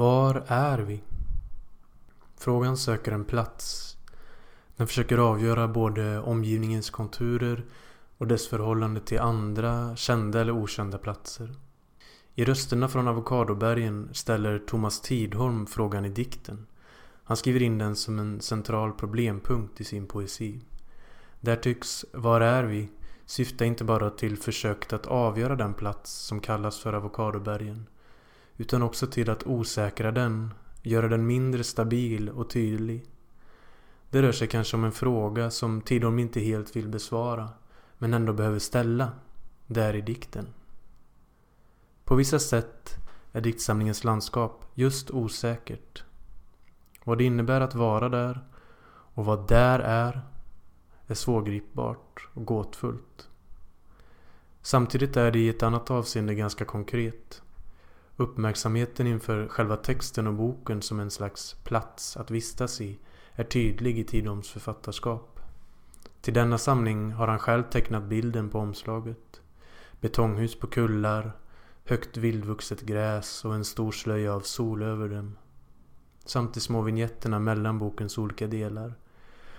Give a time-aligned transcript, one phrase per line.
[0.00, 1.02] Var är vi?
[2.36, 3.96] Frågan söker en plats.
[4.76, 7.64] Den försöker avgöra både omgivningens konturer
[8.18, 11.54] och dess förhållande till andra kända eller okända platser.
[12.34, 16.66] I Rösterna från Avokadobergen ställer Thomas Tidholm frågan i dikten.
[17.24, 20.60] Han skriver in den som en central problempunkt i sin poesi.
[21.40, 22.88] Där tycks Var är vi?
[23.26, 27.86] syfta inte bara till försöket att avgöra den plats som kallas för Avokadobergen
[28.60, 33.04] utan också till att osäkra den, göra den mindre stabil och tydlig.
[34.10, 37.48] Det rör sig kanske om en fråga som Tidholm inte helt vill besvara
[37.98, 39.12] men ändå behöver ställa,
[39.66, 40.46] där i dikten.
[42.04, 42.96] På vissa sätt
[43.32, 46.04] är diktsamlingens landskap just osäkert.
[47.04, 48.40] Vad det innebär att vara där
[49.14, 50.20] och vad där är
[51.06, 53.28] är svårgripbart och gåtfullt.
[54.62, 57.42] Samtidigt är det i ett annat avseende ganska konkret.
[58.20, 62.98] Uppmärksamheten inför själva texten och boken som en slags plats att vistas i
[63.34, 65.40] är tydlig i Tidholms författarskap.
[66.20, 69.40] Till denna samling har han själv tecknat bilden på omslaget.
[70.00, 71.32] Betonghus på kullar,
[71.84, 75.36] högt vildvuxet gräs och en stor slöja av sol över dem.
[76.24, 78.94] Samt de små vinjetterna mellan bokens olika delar.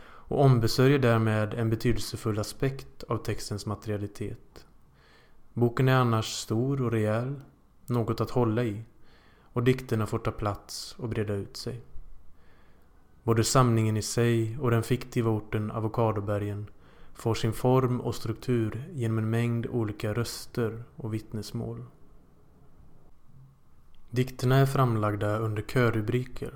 [0.03, 4.65] Och ombesörjer därmed en betydelsefull aspekt av textens materialitet.
[5.53, 7.41] Boken är annars stor och rejäl,
[7.91, 8.83] något att hålla i.
[9.53, 11.81] Och dikterna får ta plats och breda ut sig.
[13.23, 16.67] Både samlingen i sig och den fiktiva orten Avokadobergen
[17.13, 21.85] får sin form och struktur genom en mängd olika röster och vittnesmål.
[24.09, 26.53] Dikterna är framlagda under körrubriker.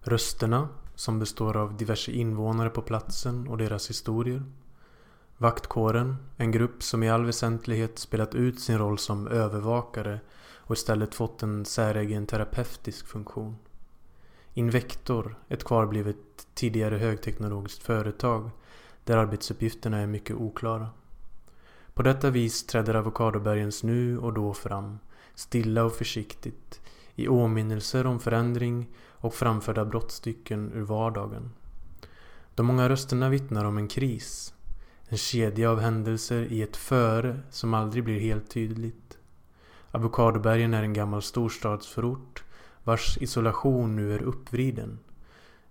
[0.00, 4.42] Rösterna, som består av diverse invånare på platsen och deras historier.
[5.42, 10.20] Vaktkåren, en grupp som i all väsentlighet spelat ut sin roll som övervakare
[10.56, 13.56] och istället fått en säregen terapeutisk funktion.
[14.54, 16.16] Invektor, ett kvarblivet
[16.54, 18.50] tidigare högteknologiskt företag
[19.04, 20.88] där arbetsuppgifterna är mycket oklara.
[21.94, 24.98] På detta vis träder avokadobergens nu och då fram,
[25.34, 26.80] stilla och försiktigt,
[27.14, 31.50] i åminnelser om förändring och framförda brottstycken ur vardagen.
[32.54, 34.54] De många rösterna vittnar om en kris,
[35.12, 39.18] en kedja av händelser i ett före som aldrig blir helt tydligt.
[39.90, 42.44] Avokadobergen är en gammal storstadsförort
[42.84, 44.98] vars isolation nu är uppvriden.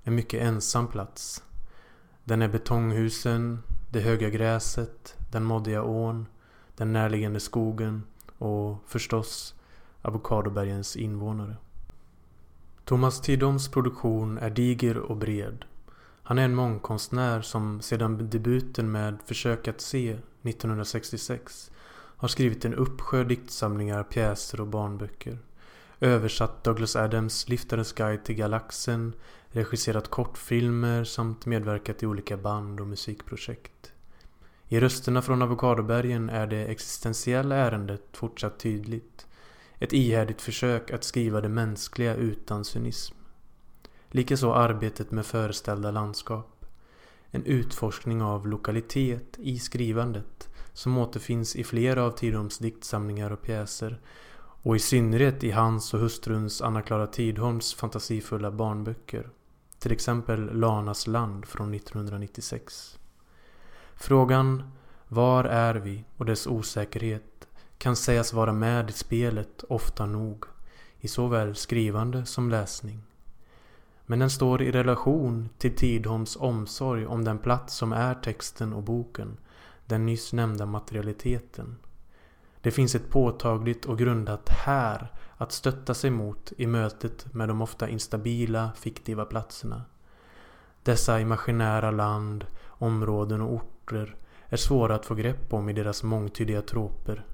[0.03, 1.43] En mycket ensam plats.
[2.23, 3.59] Den är betonghusen,
[3.91, 6.25] det höga gräset, den moddiga ån,
[6.75, 8.03] den närliggande skogen
[8.37, 9.55] och förstås
[10.01, 11.55] avokadobergens invånare.
[12.85, 15.65] Thomas Tidholms produktion är diger och bred.
[16.23, 21.71] Han är en mångkonstnär som sedan debuten med Försök att se 1966
[22.21, 25.37] har skrivit en uppsjö diktsamlingar, pjäser och barnböcker.
[25.99, 29.13] Översatt Douglas Adams Liftarens guide till galaxen,
[29.49, 33.93] regisserat kortfilmer samt medverkat i olika band och musikprojekt.
[34.67, 39.27] I Rösterna från Avokadobergen är det existentiella ärendet fortsatt tydligt.
[39.79, 43.20] Ett ihärdigt försök att skriva det mänskliga utan cynism.
[44.13, 46.65] Likaså arbetet med föreställda landskap.
[47.31, 53.99] En utforskning av lokalitet i skrivandet som återfinns i flera av Tidholms diktsamlingar och pjäser
[54.63, 59.29] och i synnerhet i hans och hustruns Anna-Klara Tidholms fantasifulla barnböcker.
[59.79, 62.99] Till exempel Lanas land från 1996.
[63.95, 64.71] Frågan
[65.07, 70.45] Var är vi och dess osäkerhet kan sägas vara med i spelet ofta nog
[70.99, 73.03] i såväl skrivande som läsning.
[74.11, 78.83] Men den står i relation till Tidholms omsorg om den plats som är texten och
[78.83, 79.37] boken,
[79.85, 81.77] den nyss nämnda materialiteten.
[82.61, 87.61] Det finns ett påtagligt och grundat här att stötta sig mot i mötet med de
[87.61, 89.81] ofta instabila, fiktiva platserna.
[90.83, 94.15] Dessa imaginära land, områden och orter
[94.47, 97.25] är svåra att få grepp om i deras mångtydiga troper.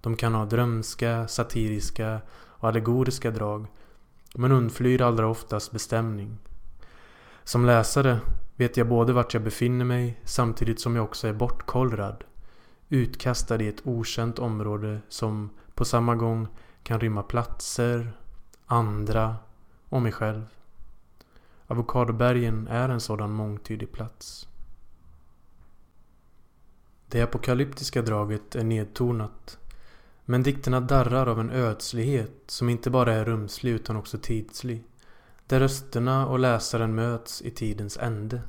[0.00, 3.66] De kan ha drömska, satiriska och allegoriska drag
[4.34, 6.38] men undflyr allra oftast bestämning.
[7.44, 8.20] Som läsare
[8.56, 12.24] vet jag både vart jag befinner mig samtidigt som jag också är bortkollrad.
[12.88, 16.48] Utkastad i ett okänt område som på samma gång
[16.82, 18.12] kan rymma platser,
[18.66, 19.36] andra
[19.88, 20.44] och mig själv.
[21.66, 24.48] Avokadobergen är en sådan mångtydig plats.
[27.08, 29.58] Det apokalyptiska draget är nedtonat.
[30.32, 34.84] Men dikterna darrar av en ödslighet som inte bara är rumslig utan också tidslig.
[35.46, 38.42] Där rösterna och läsaren möts i tidens ände.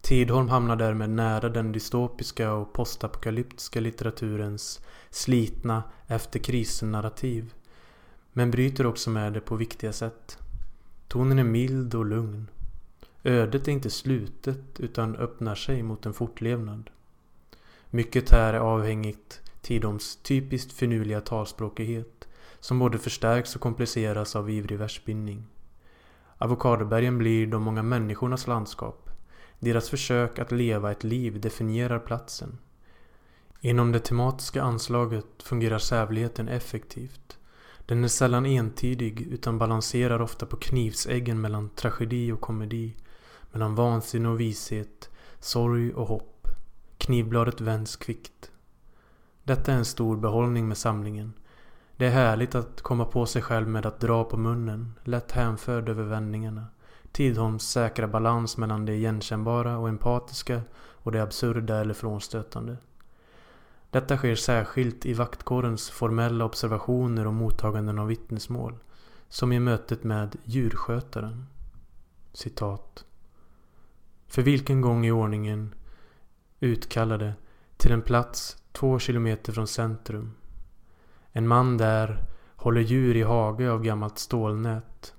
[0.00, 4.80] Tidholm hamnar därmed nära den dystopiska och postapokalyptiska litteraturens
[5.10, 7.54] slitna efter krisen-narrativ.
[8.32, 10.38] Men bryter också med det på viktiga sätt.
[11.08, 12.50] Tonen är mild och lugn.
[13.24, 16.90] Ödet är inte slutet utan öppnar sig mot en fortlevnad.
[17.90, 22.28] Mycket här är avhängigt Tidoms typiskt finurliga talspråkighet
[22.60, 25.44] som både förstärks och kompliceras av ivrig versbindning.
[26.38, 29.10] Avokadobergen blir de många människornas landskap.
[29.58, 32.58] Deras försök att leva ett liv definierar platsen.
[33.60, 37.38] Inom det tematiska anslaget fungerar sävligheten effektivt.
[37.86, 42.96] Den är sällan entydig utan balanserar ofta på knivsäggen mellan tragedi och komedi,
[43.52, 46.48] mellan vansinne och vishet, sorg och hopp.
[46.98, 48.50] Knivbladet vänds kvickt.
[49.44, 51.32] Detta är en stor behållning med samlingen.
[51.96, 55.88] Det är härligt att komma på sig själv med att dra på munnen, lätt hänförd
[55.88, 56.66] över vändningarna.
[57.12, 62.76] Tidholms säkra balans mellan det igenkännbara och empatiska och det absurda eller frånstötande.
[63.90, 68.78] Detta sker särskilt i vaktkårens formella observationer och mottaganden av vittnesmål.
[69.28, 71.46] Som i mötet med djurskötaren.
[72.32, 73.04] Citat.
[74.26, 75.74] För vilken gång i ordningen
[76.60, 77.34] utkallade
[77.76, 80.34] till en plats två kilometer från centrum.
[81.32, 82.24] En man där
[82.56, 85.14] håller djur i hage av gammalt stålnät.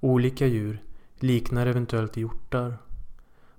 [0.00, 0.82] Olika djur
[1.18, 2.78] liknar eventuellt hjortar.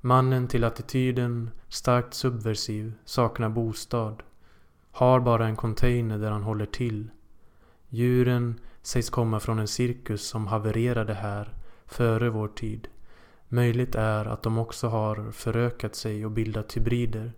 [0.02, 4.24] Mannen till attityden starkt subversiv, saknar bostad.
[4.92, 7.10] Har bara en container där han håller till.
[7.90, 11.54] Djuren sägs komma från en cirkus som havererade här
[11.86, 12.88] före vår tid.
[13.48, 17.34] Möjligt är att de också har förökat sig och bildat hybrider.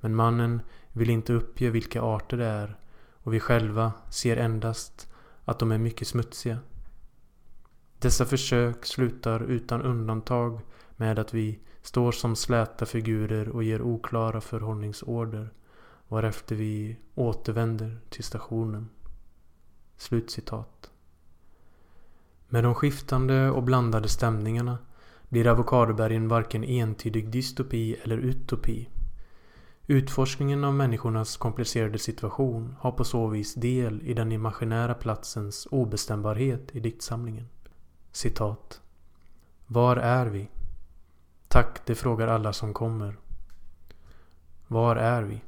[0.00, 0.60] Men mannen
[0.92, 2.76] vill inte uppge vilka arter det är
[3.12, 5.12] och vi själva ser endast
[5.44, 6.58] att de är mycket smutsiga.
[7.98, 10.60] Dessa försök slutar utan undantag
[10.96, 15.52] med att vi står som släta figurer och ger oklara förhållningsorder
[16.08, 18.88] varefter vi återvänder till stationen.
[19.96, 20.90] Slutcitat.
[22.48, 24.78] Med de skiftande och blandade stämningarna
[25.28, 28.88] blir Avokadobergen varken entydig dystopi eller utopi.
[29.88, 36.76] Utforskningen av människornas komplicerade situation har på så vis del i den imaginära platsens obestämbarhet
[36.76, 37.48] i diktsamlingen.
[38.12, 38.80] Citat.
[39.66, 40.48] Var är vi?
[41.48, 43.16] Tack, det frågar alla som kommer.
[44.66, 45.40] Var är vi?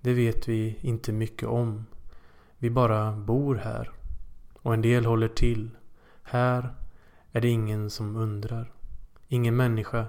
[0.00, 1.86] Det vet vi inte mycket om.
[2.58, 3.90] Vi bara bor här.
[4.62, 5.70] Och en del håller till.
[6.22, 6.74] Här
[7.32, 8.72] är det ingen som undrar.
[9.28, 10.06] Ingen människa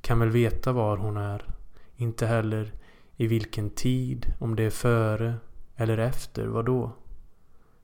[0.00, 1.54] kan väl veta var hon är.
[1.96, 2.72] Inte heller
[3.16, 5.34] i vilken tid, om det är före
[5.76, 6.92] eller efter, vad då?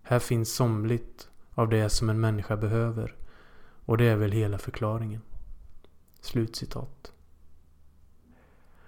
[0.02, 3.14] Här finns somligt av det som en människa behöver.
[3.84, 5.22] Och det är väl hela förklaringen.
[6.20, 7.12] Slutcitat.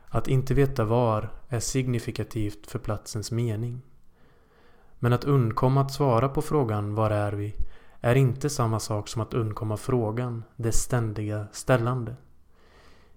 [0.07, 3.83] Att inte veta var är signifikativt för platsens mening.
[4.99, 7.57] Men att undkomma att svara på frågan Var är vi?
[8.01, 12.17] är inte samma sak som att undkomma frågan, det ständiga ställande.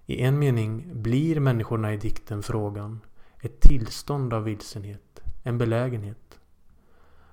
[0.06, 3.00] I en mening blir människorna i dikten frågan
[3.42, 6.40] ett tillstånd av vilsenhet, en belägenhet.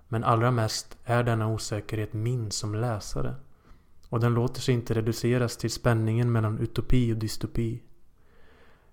[0.08, 3.34] Men allra mest är denna osäkerhet min som läsare.
[4.08, 7.82] Och den låter sig inte reduceras till spänningen mellan utopi och dystopi.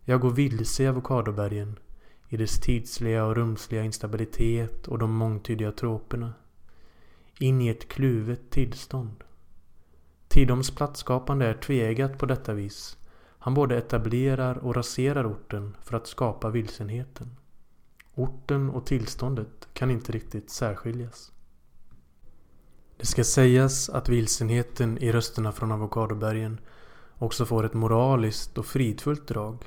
[0.03, 1.79] Jag går vilse i avokadobergen
[2.29, 6.33] i dess tidsliga och rumsliga instabilitet och de mångtydiga troperna.
[7.39, 9.23] In i ett kluvet tillstånd.
[10.27, 12.97] Tidoms platsskapande är tveeggat på detta vis.
[13.39, 17.35] Han både etablerar och raserar orten för att skapa vilsenheten.
[18.15, 21.31] Orten och tillståndet kan inte riktigt särskiljas.
[22.97, 26.59] Det ska sägas att vilsenheten i rösterna från avokadobergen
[27.17, 29.57] också får ett moraliskt och fridfullt drag.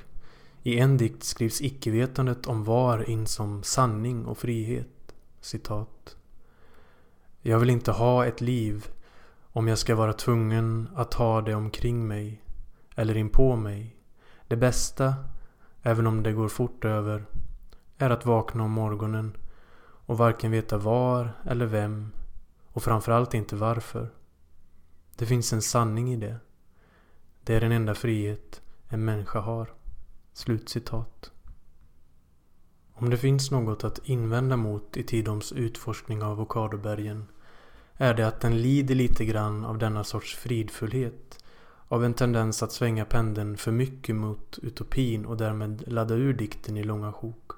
[0.63, 5.15] I en dikt skrivs icke-vetandet om var in som sanning och frihet.
[5.41, 6.17] Citat.
[7.41, 8.87] Jag vill inte ha ett liv
[9.51, 12.42] om jag ska vara tvungen att ha det omkring mig
[12.95, 13.95] eller in på mig.
[14.47, 15.15] Det bästa,
[15.81, 17.25] även om det går fort över,
[17.97, 19.37] är att vakna om morgonen
[20.05, 22.11] och varken veta var eller vem
[22.67, 24.09] och framförallt inte varför.
[25.15, 26.37] Det finns en sanning i det.
[27.43, 29.73] Det är den enda frihet en människa har.
[30.33, 31.31] Slutcitat.
[32.93, 37.25] Om det finns något att invända mot i Tidoms utforskning av avokadobergen
[37.93, 41.42] är det att den lider lite grann av denna sorts fridfullhet.
[41.93, 46.77] Av en tendens att svänga pendeln för mycket mot utopin och därmed ladda ur dikten
[46.77, 47.51] i långa sjok.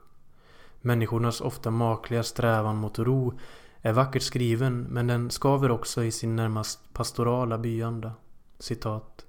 [0.82, 3.40] Människornas ofta makliga strävan mot ro
[3.82, 8.14] är vackert skriven men den skaver också i sin närmast pastorala byanda.
[8.60, 9.26] Citat.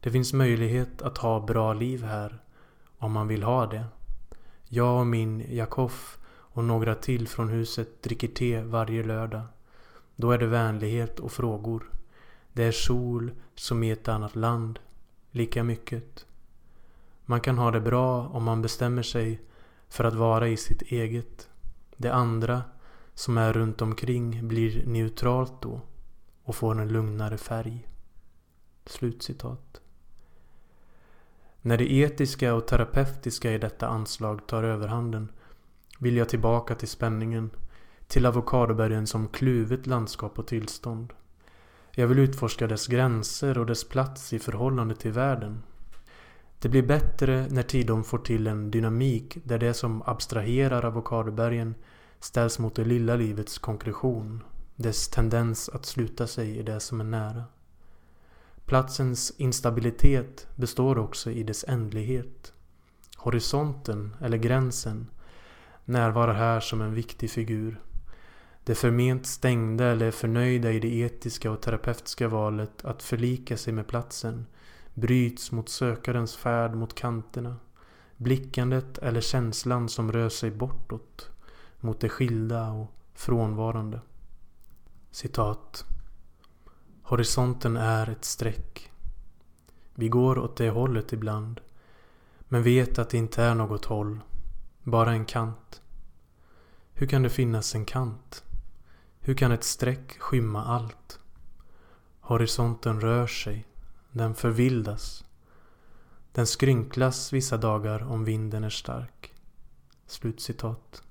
[0.00, 2.42] Det finns möjlighet att ha bra liv här
[2.98, 3.84] om man vill ha det.
[4.68, 9.42] Jag och min Jakoff och några till från huset dricker te varje lördag.
[10.16, 11.95] Då är det vänlighet och frågor.
[12.56, 14.78] Det är sol som i ett annat land.
[15.30, 16.26] Lika mycket.
[17.24, 19.40] Man kan ha det bra om man bestämmer sig
[19.88, 21.48] för att vara i sitt eget.
[21.96, 22.62] Det andra
[23.14, 25.80] som är runt omkring blir neutralt då
[26.42, 27.88] och får en lugnare färg.
[28.86, 29.80] Slutcitat.
[31.62, 35.28] När det etiska och terapeutiska i detta anslag tar överhanden
[35.98, 37.50] vill jag tillbaka till spänningen,
[38.06, 41.12] till avokadobergen som kluvet landskap och tillstånd.
[41.98, 45.62] Jag vill utforska dess gränser och dess plats i förhållande till världen.
[46.58, 51.74] Det blir bättre när Tidom får till en dynamik där det som abstraherar avokadobergen
[52.20, 54.42] ställs mot det lilla livets konkretion,
[54.76, 57.44] dess tendens att sluta sig i det som är nära.
[58.66, 62.52] Platsens instabilitet består också i dess ändlighet.
[63.16, 65.06] Horisonten, eller gränsen,
[65.84, 67.80] närvarar här som en viktig figur.
[68.66, 73.86] Det förment stängda eller förnöjda i det etiska och terapeutiska valet att förlika sig med
[73.86, 74.46] platsen
[74.94, 77.56] bryts mot sökarens färd mot kanterna.
[78.16, 81.30] Blickandet eller känslan som rör sig bortåt
[81.80, 84.00] mot det skilda och frånvarande.
[85.10, 85.84] Citat.
[87.02, 88.92] Horisonten är ett streck.
[89.94, 91.60] Vi går åt det hållet ibland.
[92.48, 94.20] Men vet att det inte är något håll.
[94.82, 95.82] Bara en kant.
[96.92, 98.42] Hur kan det finnas en kant?
[99.26, 101.18] Hur kan ett streck skymma allt?
[102.20, 103.66] Horisonten rör sig.
[104.12, 105.24] Den förvildas.
[106.32, 109.34] Den skrynklas vissa dagar om vinden är stark.
[110.06, 111.02] Slutcitat.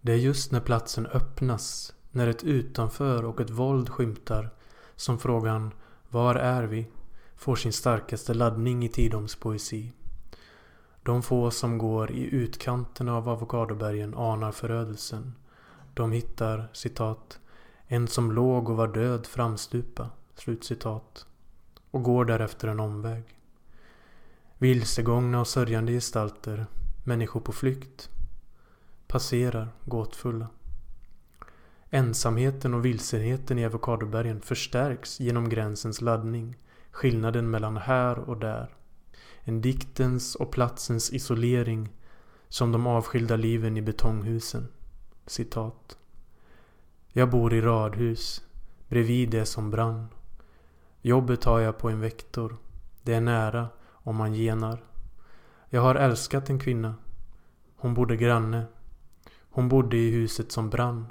[0.00, 4.50] Det är just när platsen öppnas, när ett utanför och ett våld skymtar,
[4.96, 5.74] som frågan
[6.08, 6.86] Var är vi?
[7.36, 9.92] får sin starkaste laddning i Tidoms poesi.
[11.02, 15.34] De få som går i utkanten av avokadobergen anar förödelsen.
[15.94, 17.40] De hittar, citat,
[17.86, 21.26] en som låg och var död framstupa, slutcitat,
[21.90, 23.24] och går därefter en omväg.
[24.58, 26.66] Vilsegångna och sörjande gestalter,
[27.04, 28.10] människor på flykt,
[29.06, 30.46] passerar gåtfulla.
[31.90, 36.56] Ensamheten och vilsenheten i avokadobergen förstärks genom gränsens laddning,
[36.90, 38.74] skillnaden mellan här och där.
[39.40, 41.88] En diktens och platsens isolering
[42.48, 44.68] som de avskilda liven i betonghusen.
[45.26, 45.98] Citat.
[47.08, 48.44] Jag bor i radhus,
[48.88, 50.08] bredvid det som brann.
[51.02, 52.56] Jobbet har jag på en vektor.
[53.02, 54.84] Det är nära om man genar.
[55.68, 56.94] Jag har älskat en kvinna.
[57.76, 58.66] Hon bodde granne
[59.52, 61.06] hon bodde i huset som brann.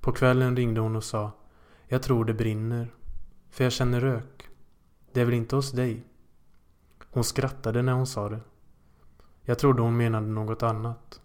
[0.00, 1.32] På kvällen ringde hon och sa
[1.86, 2.94] Jag tror det brinner.
[3.50, 4.48] För jag känner rök.
[5.12, 6.04] Det är väl inte hos dig?
[7.10, 8.40] Hon skrattade när hon sa det.
[9.42, 11.20] Jag trodde hon menade något annat.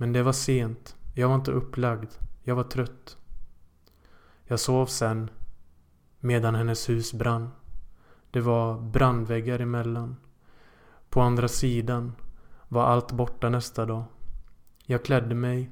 [0.00, 0.96] Men det var sent.
[1.14, 2.10] Jag var inte upplagd.
[2.42, 3.16] Jag var trött.
[4.44, 5.30] Jag sov sen
[6.20, 7.50] medan hennes hus brann.
[8.30, 10.16] Det var brandväggar emellan.
[11.10, 12.12] På andra sidan
[12.68, 14.04] var allt borta nästa dag.
[14.86, 15.70] Jag klädde mig.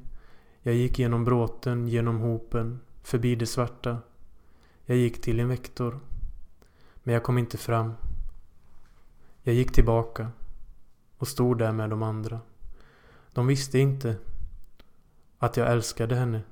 [0.62, 3.98] Jag gick genom bråten, genom hopen, förbi det svarta.
[4.84, 6.00] Jag gick till en vektor.
[7.02, 7.94] Men jag kom inte fram.
[9.42, 10.30] Jag gick tillbaka
[11.18, 12.40] och stod där med de andra.
[13.36, 14.16] De visste inte
[15.38, 16.42] att jag älskade henne.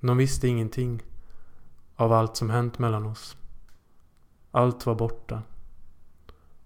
[0.00, 1.02] De visste ingenting
[1.96, 3.36] av allt som hänt mellan oss.
[4.50, 5.42] Allt var borta.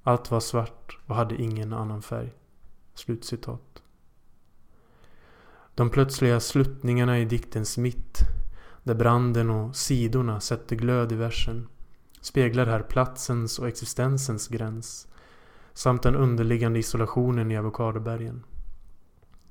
[0.03, 2.33] Allt var svart och hade ingen annan färg.
[2.95, 3.83] Slutcitat.
[5.75, 8.19] De plötsliga sluttningarna i diktens mitt,
[8.83, 11.69] där branden och sidorna sätter glöd i versen,
[12.21, 15.09] speglar här platsens och existensens gräns,
[15.73, 18.45] samt den underliggande isolationen i avokadobergen.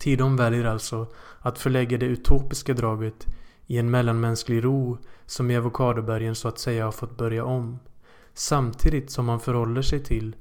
[0.05, 1.07] Tidom väljer alltså
[1.39, 3.27] att förlägga det utopiska draget
[3.67, 7.79] i en mellanmänsklig ro som i avokadobergen så att säga har fått börja om.
[8.33, 10.35] Samtidigt som man förhåller sig till,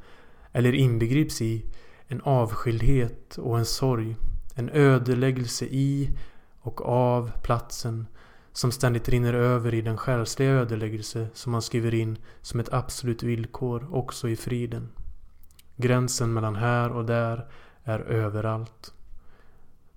[0.53, 1.65] eller inbegrips i,
[2.07, 4.17] en avskildhet och en sorg
[4.55, 6.19] en ödeläggelse i
[6.61, 8.07] och av platsen
[8.53, 13.23] som ständigt rinner över i den själsliga ödeläggelse som man skriver in som ett absolut
[13.23, 14.89] villkor också i friden.
[15.77, 17.47] Gränsen mellan här och där
[17.85, 18.95] är överallt.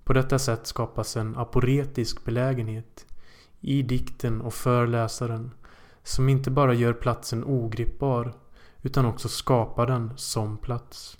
[0.08, 3.06] På detta sätt skapas en aporetisk belägenhet
[3.60, 5.50] i dikten och för läsaren
[6.02, 8.34] som inte bara gör platsen ogripbar
[8.82, 11.18] utan också skapar den som plats.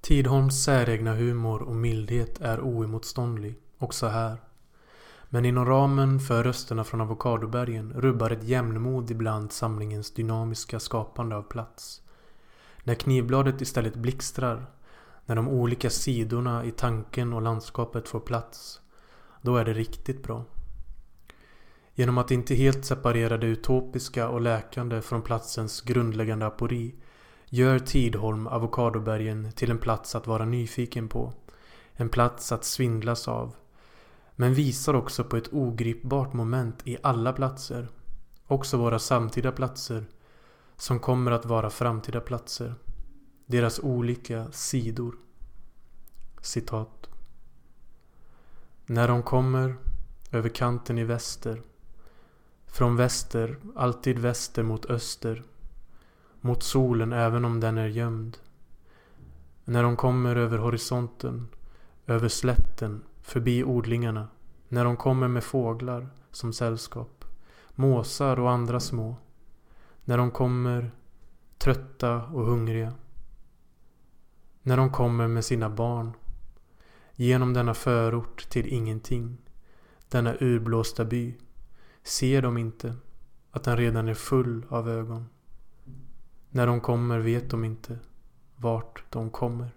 [0.00, 4.36] Tidholms säregna humor och mildhet är oemotståndlig, också här.
[5.28, 11.42] Men inom ramen för rösterna från avokadobergen rubbar ett jämnmod ibland samlingens dynamiska skapande av
[11.42, 12.02] plats.
[12.84, 14.66] När knivbladet istället blixtrar,
[15.26, 18.80] när de olika sidorna i tanken och landskapet får plats,
[19.42, 20.44] då är det riktigt bra.
[21.94, 26.94] Genom att inte helt separera det utopiska och läkande från platsens grundläggande apori
[27.48, 31.32] gör Tidholm Avokadobergen till en plats att vara nyfiken på.
[31.92, 33.54] En plats att svindlas av.
[34.36, 37.88] Men visar också på ett ogripbart moment i alla platser.
[38.46, 40.04] Också våra samtida platser.
[40.76, 42.74] Som kommer att vara framtida platser.
[43.46, 45.14] Deras olika sidor.
[46.40, 47.08] Citat.
[48.86, 49.76] När de kommer
[50.30, 51.62] över kanten i väster.
[52.66, 55.42] Från väster, alltid väster mot öster.
[56.40, 58.38] Mot solen även om den är gömd.
[59.64, 61.48] När de kommer över horisonten,
[62.06, 64.28] över slätten, förbi odlingarna.
[64.68, 67.24] När de kommer med fåglar som sällskap.
[67.74, 69.16] Måsar och andra små.
[70.04, 70.90] När de kommer
[71.58, 72.92] trötta och hungriga.
[74.66, 76.12] När de kommer med sina barn.
[77.14, 79.36] Genom denna förort till ingenting.
[80.08, 81.34] Denna urblåsta by.
[82.02, 82.94] Ser de inte
[83.50, 85.26] att den redan är full av ögon?
[86.50, 87.98] När de kommer vet de inte
[88.56, 89.70] vart de kommer.